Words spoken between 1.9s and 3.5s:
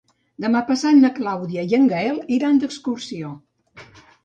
Gaël iran d'excursió.